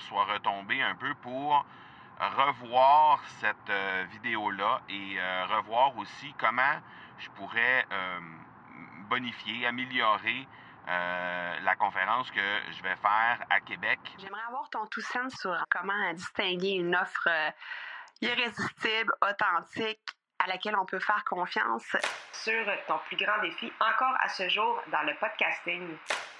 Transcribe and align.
soit 0.00 0.24
retombée 0.24 0.82
un 0.82 0.94
peu 0.94 1.14
pour 1.16 1.64
revoir 2.18 3.20
cette 3.40 3.72
vidéo-là 4.10 4.80
et 4.88 5.18
revoir 5.48 5.96
aussi 5.98 6.34
comment 6.38 6.80
je 7.18 7.28
pourrais 7.30 7.86
bonifier, 9.08 9.66
améliorer 9.66 10.46
la 10.86 11.74
conférence 11.78 12.30
que 12.30 12.60
je 12.72 12.82
vais 12.82 12.96
faire 12.96 13.38
à 13.50 13.60
Québec. 13.60 13.98
J'aimerais 14.18 14.42
avoir 14.48 14.68
ton 14.70 14.86
tout 14.86 15.00
sens 15.00 15.34
sur 15.34 15.56
comment 15.70 16.12
distinguer 16.12 16.72
une 16.72 16.94
offre 16.94 17.28
irrésistible, 18.20 19.12
authentique, 19.22 20.00
à 20.38 20.46
laquelle 20.46 20.76
on 20.76 20.84
peut 20.84 21.00
faire 21.00 21.24
confiance. 21.24 21.96
Sur 22.32 22.66
ton 22.86 22.98
plus 23.06 23.16
grand 23.16 23.40
défi 23.40 23.72
encore 23.80 24.14
à 24.20 24.28
ce 24.28 24.48
jour 24.48 24.82
dans 24.92 25.02
le 25.02 25.14
podcasting. 25.16 25.96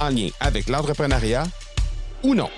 en 0.00 0.08
lien 0.08 0.28
avec 0.40 0.68
l'entrepreneuriat 0.68 1.44
ou 2.22 2.34
non. 2.34 2.50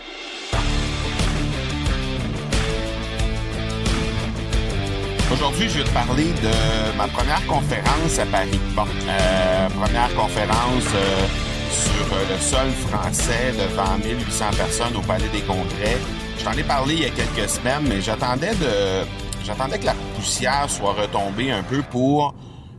Aujourd'hui, 5.33 5.69
je 5.69 5.79
vais 5.79 5.85
te 5.85 5.91
parler 5.91 6.25
de 6.25 6.97
ma 6.97 7.09
première 7.09 7.45
conférence 7.47 8.19
à 8.19 8.27
Paris. 8.27 8.61
Bon, 8.75 8.85
euh, 9.09 9.69
première 9.71 10.15
conférence 10.15 10.87
euh, 10.95 11.27
sur 11.69 12.15
euh, 12.15 12.25
le 12.31 12.41
sol 12.41 12.71
français 12.89 13.53
devant 13.53 13.99
1800 13.99 14.45
personnes 14.57 14.97
au 14.97 15.01
Palais 15.01 15.29
des 15.33 15.41
Congrès. 15.41 15.99
Je 16.39 16.45
t'en 16.45 16.53
ai 16.53 16.63
parlé 16.63 16.95
il 16.95 17.03
y 17.03 17.07
a 17.07 17.11
quelques 17.11 17.51
semaines, 17.51 17.87
mais 17.89 18.01
j'attendais 18.01 18.55
de, 18.55 19.05
j'attendais 19.45 19.79
que 19.79 19.87
la 19.87 19.95
poussière 20.15 20.71
soit 20.71 20.93
retombée 20.93 21.51
un 21.51 21.65
peu 21.65 21.83
pour 21.83 22.35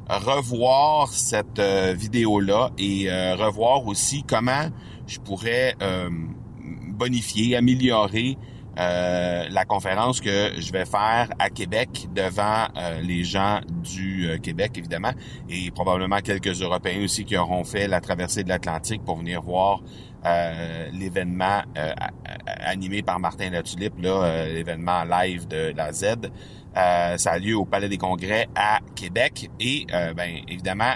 revoir 0.09 1.09
cette 1.11 1.59
vidéo-là 1.59 2.71
et 2.77 3.09
revoir 3.09 3.85
aussi 3.87 4.23
comment 4.23 4.69
je 5.05 5.19
pourrais 5.19 5.75
bonifier, 6.89 7.55
améliorer 7.55 8.37
euh, 8.79 9.45
la 9.49 9.65
conférence 9.65 10.21
que 10.21 10.51
je 10.59 10.71
vais 10.71 10.85
faire 10.85 11.29
à 11.39 11.49
Québec 11.49 12.07
devant 12.13 12.67
euh, 12.77 13.01
les 13.01 13.23
gens 13.23 13.61
du 13.69 14.29
euh, 14.29 14.37
Québec, 14.37 14.73
évidemment, 14.77 15.13
et 15.49 15.71
probablement 15.71 16.19
quelques 16.19 16.61
Européens 16.61 17.03
aussi 17.03 17.25
qui 17.25 17.37
auront 17.37 17.63
fait 17.63 17.87
la 17.87 18.01
traversée 18.01 18.43
de 18.43 18.49
l'Atlantique 18.49 19.03
pour 19.03 19.17
venir 19.17 19.41
voir 19.41 19.81
l'événement 20.91 21.61
animé 22.45 23.01
par 23.01 23.17
Martin 23.17 23.49
Latulippe, 23.49 23.93
là, 23.99 24.45
l'événement 24.47 25.05
live 25.05 25.47
de 25.47 25.71
la 25.73 25.93
Z. 25.93 26.15
ça 26.75 27.31
a 27.31 27.39
lieu 27.39 27.55
au 27.55 27.63
Palais 27.63 27.87
des 27.87 27.97
Congrès 27.97 28.49
à 28.53 28.79
Québec 28.93 29.49
et 29.61 29.85
ben 29.87 30.41
évidemment 30.49 30.95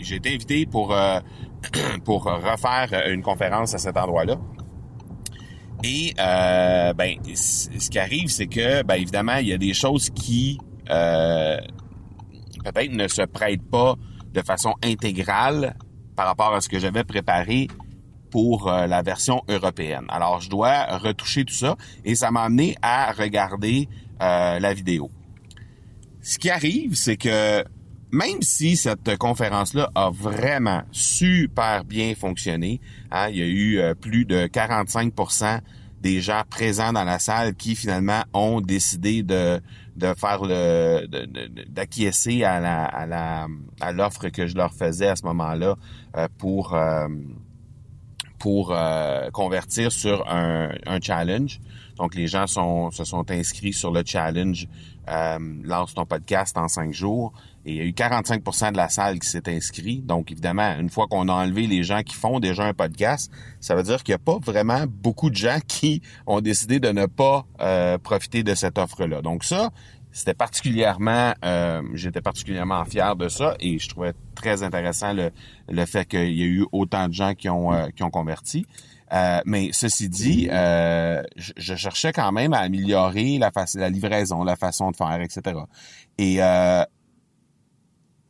j'ai 0.00 0.16
été 0.16 0.32
invité 0.32 0.64
pour 0.64 0.94
pour 2.04 2.24
refaire 2.24 3.08
une 3.08 3.22
conférence 3.22 3.74
à 3.74 3.78
cet 3.78 3.96
endroit-là. 3.96 4.36
Et 5.84 6.14
euh, 6.18 6.92
ben, 6.92 7.16
ce 7.34 7.90
qui 7.90 7.98
arrive, 7.98 8.28
c'est 8.28 8.46
que, 8.46 8.82
ben, 8.82 8.94
évidemment, 8.94 9.36
il 9.36 9.48
y 9.48 9.52
a 9.52 9.58
des 9.58 9.74
choses 9.74 10.10
qui 10.10 10.58
euh, 10.90 11.58
peut-être 12.64 12.92
ne 12.92 13.08
se 13.08 13.22
prêtent 13.22 13.68
pas 13.68 13.96
de 14.32 14.42
façon 14.42 14.74
intégrale 14.82 15.76
par 16.14 16.26
rapport 16.26 16.54
à 16.54 16.60
ce 16.60 16.68
que 16.68 16.78
j'avais 16.78 17.04
préparé 17.04 17.66
pour 18.30 18.68
euh, 18.68 18.86
la 18.86 19.02
version 19.02 19.42
européenne. 19.48 20.04
Alors, 20.08 20.40
je 20.40 20.48
dois 20.48 20.98
retoucher 20.98 21.44
tout 21.44 21.54
ça 21.54 21.76
et 22.04 22.14
ça 22.14 22.30
m'a 22.30 22.42
amené 22.42 22.76
à 22.82 23.12
regarder 23.12 23.88
la 24.20 24.72
vidéo. 24.72 25.10
Ce 26.20 26.38
qui 26.38 26.48
arrive, 26.48 26.94
c'est 26.94 27.16
que 27.16 27.64
même 28.12 28.42
si 28.42 28.76
cette 28.76 29.16
conférence-là 29.16 29.90
a 29.94 30.10
vraiment 30.10 30.82
super 30.92 31.84
bien 31.84 32.14
fonctionné, 32.14 32.80
hein, 33.10 33.28
il 33.30 33.36
y 33.36 33.42
a 33.42 33.46
eu 33.46 33.94
plus 33.96 34.24
de 34.24 34.46
45 34.46 35.12
des 36.02 36.20
gens 36.20 36.42
présents 36.50 36.92
dans 36.92 37.04
la 37.04 37.18
salle 37.18 37.54
qui 37.54 37.76
finalement 37.76 38.24
ont 38.34 38.60
décidé 38.60 39.22
de, 39.22 39.60
de 39.96 40.14
faire 40.14 40.42
le 40.42 41.06
d'acquiescer 41.68 42.44
à 42.44 42.60
la 42.60 42.84
à 42.84 43.06
la 43.06 43.46
à 43.80 43.92
l'offre 43.92 44.28
que 44.28 44.46
je 44.46 44.56
leur 44.56 44.72
faisais 44.74 45.08
à 45.08 45.16
ce 45.16 45.24
moment-là 45.26 45.76
euh, 46.16 46.28
pour 46.38 46.74
euh, 46.74 47.06
pour 48.38 48.72
euh, 48.72 49.30
convertir 49.30 49.92
sur 49.92 50.28
un, 50.28 50.70
un 50.86 51.00
challenge. 51.00 51.60
Donc 51.96 52.16
les 52.16 52.26
gens 52.26 52.48
sont 52.48 52.90
se 52.90 53.04
sont 53.04 53.30
inscrits 53.30 53.72
sur 53.72 53.92
le 53.92 54.02
challenge 54.04 54.66
lance 55.64 55.94
ton 55.94 56.06
podcast 56.06 56.56
en 56.56 56.68
cinq 56.68 56.92
jours. 56.92 57.32
Et 57.64 57.72
il 57.72 57.76
y 57.76 57.80
a 57.80 57.84
eu 57.84 57.90
45% 57.90 58.72
de 58.72 58.76
la 58.76 58.88
salle 58.88 59.18
qui 59.20 59.28
s'est 59.28 59.48
inscrit. 59.48 60.00
Donc, 60.00 60.32
évidemment, 60.32 60.74
une 60.78 60.90
fois 60.90 61.06
qu'on 61.06 61.28
a 61.28 61.32
enlevé 61.32 61.66
les 61.66 61.84
gens 61.84 62.02
qui 62.02 62.16
font 62.16 62.40
déjà 62.40 62.64
un 62.64 62.74
podcast, 62.74 63.30
ça 63.60 63.76
veut 63.76 63.84
dire 63.84 64.02
qu'il 64.02 64.12
n'y 64.12 64.16
a 64.16 64.18
pas 64.18 64.38
vraiment 64.42 64.84
beaucoup 64.88 65.30
de 65.30 65.36
gens 65.36 65.58
qui 65.66 66.02
ont 66.26 66.40
décidé 66.40 66.80
de 66.80 66.88
ne 66.88 67.06
pas 67.06 67.46
euh, 67.60 67.98
profiter 67.98 68.42
de 68.42 68.54
cette 68.54 68.78
offre-là. 68.78 69.22
Donc 69.22 69.44
ça, 69.44 69.70
c'était 70.10 70.34
particulièrement, 70.34 71.34
euh, 71.44 71.82
j'étais 71.94 72.20
particulièrement 72.20 72.84
fier 72.84 73.14
de 73.14 73.28
ça 73.28 73.54
et 73.60 73.78
je 73.78 73.88
trouvais 73.88 74.12
très 74.34 74.64
intéressant 74.64 75.12
le, 75.12 75.30
le 75.68 75.86
fait 75.86 76.04
qu'il 76.04 76.34
y 76.34 76.42
a 76.42 76.46
eu 76.46 76.66
autant 76.72 77.06
de 77.08 77.14
gens 77.14 77.34
qui 77.34 77.48
ont, 77.48 77.72
euh, 77.72 77.88
qui 77.94 78.02
ont 78.02 78.10
converti. 78.10 78.66
mais 79.46 79.70
ceci 79.72 80.08
dit, 80.08 80.48
je, 80.50 81.22
je, 81.56 81.74
cherchais 81.76 82.12
quand 82.12 82.32
même 82.32 82.54
à 82.54 82.58
améliorer 82.58 83.38
la, 83.38 83.52
la 83.74 83.88
livraison, 83.88 84.42
la 84.42 84.56
façon 84.56 84.90
de 84.90 84.96
faire, 84.96 85.20
etc. 85.20 85.60
Et 86.18 86.40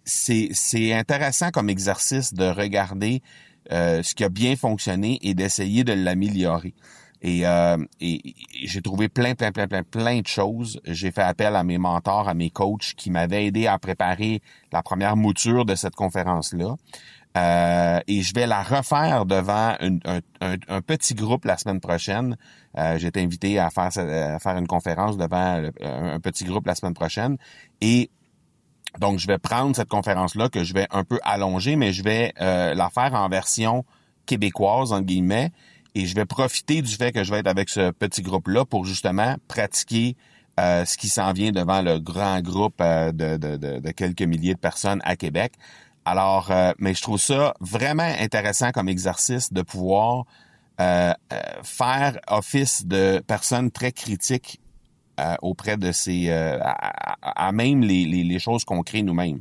c'est 0.04 0.92
intéressant 0.92 1.50
comme 1.50 1.70
exercice 1.70 2.34
de 2.34 2.44
regarder 2.44 3.22
euh, 3.70 4.02
ce 4.02 4.14
qui 4.14 4.24
a 4.24 4.28
bien 4.28 4.56
fonctionné 4.56 5.18
et 5.22 5.34
d'essayer 5.34 5.84
de 5.84 5.92
l'améliorer. 5.92 6.74
Et, 7.24 7.46
euh, 7.46 7.76
et, 8.00 8.20
j'ai 8.64 8.82
trouvé 8.82 9.08
plein, 9.08 9.36
plein, 9.36 9.52
plein, 9.52 9.68
plein, 9.68 9.84
plein 9.84 10.20
de 10.20 10.26
choses. 10.26 10.80
J'ai 10.84 11.12
fait 11.12 11.22
appel 11.22 11.54
à 11.54 11.62
mes 11.62 11.78
mentors, 11.78 12.28
à 12.28 12.34
mes 12.34 12.50
coachs 12.50 12.94
qui 12.96 13.10
m'avaient 13.10 13.46
aidé 13.46 13.68
à 13.68 13.78
préparer 13.78 14.42
la 14.72 14.82
première 14.82 15.16
mouture 15.16 15.64
de 15.64 15.76
cette 15.76 15.94
conférence-là. 15.94 16.74
Euh, 17.36 18.00
et 18.08 18.22
je 18.22 18.34
vais 18.34 18.46
la 18.46 18.62
refaire 18.62 19.24
devant 19.24 19.74
un, 19.80 20.80
petit 20.82 21.14
groupe 21.14 21.44
la 21.44 21.56
semaine 21.56 21.80
prochaine. 21.80 22.36
Euh, 22.76 22.98
j'ai 22.98 23.06
été 23.06 23.22
invité 23.22 23.58
à 23.60 23.70
faire, 23.70 23.92
faire 23.92 24.56
une 24.56 24.66
conférence 24.66 25.16
devant 25.16 25.70
un 25.80 26.20
petit 26.20 26.44
groupe 26.44 26.66
la 26.66 26.74
semaine 26.74 26.94
prochaine. 26.94 27.36
Et 27.80 28.10
donc, 28.98 29.18
je 29.18 29.26
vais 29.26 29.38
prendre 29.38 29.74
cette 29.74 29.88
conférence-là 29.88 30.48
que 30.48 30.64
je 30.64 30.74
vais 30.74 30.86
un 30.90 31.04
peu 31.04 31.18
allonger, 31.22 31.76
mais 31.76 31.92
je 31.92 32.02
vais 32.02 32.32
euh, 32.40 32.74
la 32.74 32.90
faire 32.90 33.14
en 33.14 33.28
version 33.28 33.84
québécoise, 34.26 34.92
entre 34.92 35.06
guillemets, 35.06 35.50
et 35.94 36.06
je 36.06 36.14
vais 36.14 36.26
profiter 36.26 36.82
du 36.82 36.94
fait 36.94 37.12
que 37.12 37.24
je 37.24 37.30
vais 37.30 37.38
être 37.38 37.46
avec 37.46 37.68
ce 37.68 37.90
petit 37.90 38.22
groupe-là 38.22 38.64
pour 38.64 38.84
justement 38.84 39.36
pratiquer 39.48 40.16
euh, 40.60 40.84
ce 40.84 40.98
qui 40.98 41.08
s'en 41.08 41.32
vient 41.32 41.52
devant 41.52 41.80
le 41.80 41.98
grand 41.98 42.40
groupe 42.40 42.80
euh, 42.80 43.12
de, 43.12 43.36
de, 43.36 43.56
de, 43.56 43.90
quelques 43.90 44.22
milliers 44.22 44.54
de 44.54 44.60
personnes 44.60 45.00
à 45.04 45.16
Québec. 45.16 45.54
Alors, 46.04 46.50
mais 46.78 46.94
je 46.94 47.02
trouve 47.02 47.20
ça 47.20 47.54
vraiment 47.60 48.12
intéressant 48.18 48.72
comme 48.72 48.88
exercice 48.88 49.52
de 49.52 49.62
pouvoir 49.62 50.24
faire 51.62 52.18
office 52.26 52.84
de 52.84 53.22
personnes 53.24 53.70
très 53.70 53.92
critiques 53.92 54.58
auprès 55.42 55.76
de 55.76 55.92
ces 55.92 56.26
euh, 56.28 56.58
à, 57.22 57.52
même 57.52 57.82
les, 57.82 58.04
les, 58.04 58.38
choses 58.38 58.64
qu'on 58.64 58.82
crée 58.82 59.02
nous-mêmes. 59.02 59.40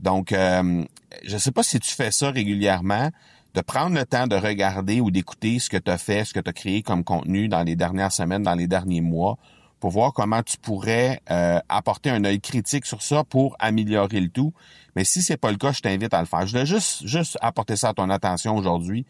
Donc, 0.00 0.32
euh, 0.32 0.84
je 1.24 1.34
ne 1.34 1.38
sais 1.38 1.50
pas 1.50 1.62
si 1.62 1.80
tu 1.80 1.94
fais 1.94 2.10
ça 2.10 2.30
régulièrement, 2.30 3.10
de 3.54 3.60
prendre 3.60 3.96
le 3.96 4.04
temps 4.04 4.26
de 4.26 4.36
regarder 4.36 5.00
ou 5.00 5.10
d'écouter 5.10 5.58
ce 5.58 5.68
que 5.68 5.76
tu 5.76 5.90
as 5.90 5.98
fait, 5.98 6.24
ce 6.24 6.34
que 6.34 6.40
tu 6.40 6.50
as 6.50 6.52
créé 6.52 6.82
comme 6.82 7.02
contenu 7.02 7.48
dans 7.48 7.62
les 7.62 7.76
dernières 7.76 8.12
semaines, 8.12 8.42
dans 8.42 8.54
les 8.54 8.68
derniers 8.68 9.00
mois, 9.00 9.38
pour 9.80 9.90
voir 9.90 10.12
comment 10.12 10.42
tu 10.42 10.56
pourrais 10.58 11.20
euh, 11.30 11.58
apporter 11.68 12.10
un 12.10 12.24
œil 12.24 12.40
critique 12.40 12.86
sur 12.86 13.02
ça 13.02 13.24
pour 13.24 13.56
améliorer 13.58 14.20
le 14.20 14.28
tout. 14.28 14.52
Mais 14.96 15.04
si 15.04 15.22
c'est 15.22 15.36
pas 15.36 15.50
le 15.50 15.56
cas, 15.56 15.72
je 15.72 15.80
t'invite 15.80 16.14
à 16.14 16.20
le 16.20 16.26
faire. 16.26 16.46
Je 16.46 16.52
voulais 16.52 16.66
juste, 16.66 17.06
juste 17.06 17.38
apporter 17.40 17.76
ça 17.76 17.90
à 17.90 17.94
ton 17.94 18.10
attention 18.10 18.56
aujourd'hui 18.56 19.06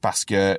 parce 0.00 0.24
que 0.24 0.58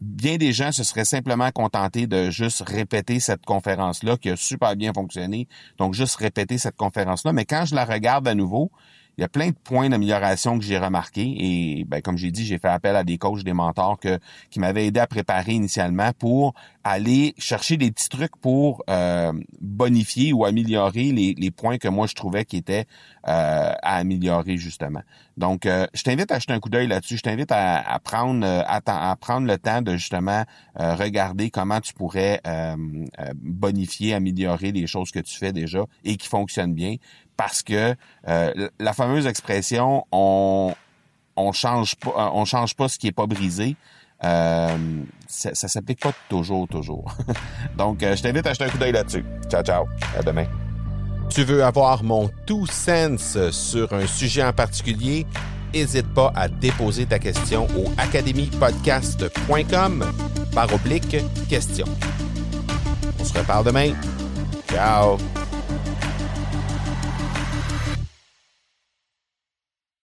bien 0.00 0.36
des 0.36 0.52
gens 0.52 0.72
se 0.72 0.84
seraient 0.84 1.04
simplement 1.04 1.50
contentés 1.50 2.06
de 2.06 2.30
juste 2.30 2.62
répéter 2.66 3.20
cette 3.20 3.44
conférence-là 3.44 4.16
qui 4.16 4.30
a 4.30 4.36
super 4.36 4.76
bien 4.76 4.92
fonctionné. 4.92 5.48
Donc, 5.78 5.94
juste 5.94 6.16
répéter 6.16 6.58
cette 6.58 6.76
conférence-là. 6.76 7.32
Mais 7.32 7.44
quand 7.44 7.64
je 7.66 7.74
la 7.74 7.84
regarde 7.84 8.26
à 8.26 8.34
nouveau, 8.34 8.70
il 9.16 9.20
y 9.20 9.24
a 9.24 9.28
plein 9.28 9.48
de 9.48 9.54
points 9.54 9.88
d'amélioration 9.88 10.58
que 10.58 10.64
j'ai 10.64 10.78
remarqués. 10.78 11.34
Et 11.38 11.84
ben, 11.84 12.00
comme 12.02 12.16
j'ai 12.16 12.30
dit, 12.30 12.44
j'ai 12.44 12.58
fait 12.58 12.68
appel 12.68 12.96
à 12.96 13.04
des 13.04 13.18
coachs, 13.18 13.44
des 13.44 13.52
mentors 13.52 13.98
que, 13.98 14.18
qui 14.50 14.58
m'avaient 14.60 14.86
aidé 14.86 15.00
à 15.00 15.06
préparer 15.06 15.52
initialement 15.52 16.10
pour 16.18 16.54
aller 16.82 17.34
chercher 17.38 17.76
des 17.76 17.90
petits 17.90 18.10
trucs 18.10 18.36
pour 18.36 18.82
euh, 18.90 19.32
bonifier 19.60 20.32
ou 20.32 20.44
améliorer 20.44 21.12
les, 21.12 21.34
les, 21.34 21.50
points 21.50 21.78
que 21.78 21.88
moi 21.88 22.06
je 22.06 22.14
trouvais 22.14 22.44
qui 22.44 22.58
étaient 22.58 22.84
euh, 23.26 23.72
à 23.82 23.96
améliorer 23.96 24.58
justement. 24.58 25.00
Donc, 25.38 25.64
euh, 25.64 25.86
je 25.94 26.02
t'invite 26.02 26.30
à 26.30 26.38
jeter 26.38 26.52
un 26.52 26.60
coup 26.60 26.68
d'œil 26.68 26.86
là-dessus. 26.86 27.16
Je 27.16 27.22
t'invite 27.22 27.50
à, 27.50 27.80
à 27.80 27.98
prendre 28.00 28.44
à, 28.46 28.80
à, 29.10 29.16
prendre 29.16 29.46
le 29.46 29.56
temps 29.58 29.80
de 29.80 29.92
justement 29.92 30.44
regarder 30.76 31.50
comment 31.50 31.80
tu 31.80 31.94
pourrais 31.94 32.40
bonifier, 33.36 34.14
améliorer 34.14 34.72
les 34.72 34.86
choses 34.86 35.10
que 35.10 35.20
tu 35.20 35.36
fais 35.36 35.52
déjà 35.52 35.84
et 36.04 36.16
qui 36.16 36.28
fonctionnent 36.28 36.74
bien. 36.74 36.96
Parce 37.36 37.62
que 37.62 37.94
la 38.26 38.92
fameuse 38.92 39.26
expression 39.26 40.06
on 40.12 40.74
on 41.36 41.52
change 41.52 41.96
pas 41.96 42.30
on 42.32 42.44
change 42.44 42.74
pas 42.74 42.88
ce 42.88 42.98
qui 42.98 43.08
est 43.08 43.12
pas 43.12 43.26
brisé 43.26 43.76
euh, 44.24 44.76
ça, 45.26 45.50
ne 45.50 45.68
s'applique 45.68 46.00
pas 46.00 46.12
toujours, 46.28 46.68
toujours. 46.68 47.12
Donc, 47.76 48.00
euh, 48.02 48.16
je 48.16 48.22
t'invite 48.22 48.46
à 48.46 48.52
jeter 48.52 48.64
un 48.64 48.70
coup 48.70 48.78
d'œil 48.78 48.92
là-dessus. 48.92 49.24
Ciao, 49.50 49.62
ciao. 49.62 49.84
À 50.16 50.22
demain. 50.22 50.46
Tu 51.28 51.44
veux 51.44 51.62
avoir 51.64 52.02
mon 52.04 52.30
tout 52.46 52.66
sens 52.66 53.36
sur 53.50 53.92
un 53.92 54.06
sujet 54.06 54.44
en 54.44 54.52
particulier? 54.52 55.26
N'hésite 55.72 56.12
pas 56.14 56.32
à 56.36 56.46
déposer 56.48 57.06
ta 57.06 57.18
question 57.18 57.66
au 57.76 57.92
academypodcast.com 57.98 60.04
par 60.54 60.72
oblique 60.72 61.16
question. 61.48 61.86
On 63.18 63.24
se 63.24 63.36
reparle 63.36 63.66
demain. 63.66 63.94
Ciao! 64.70 65.18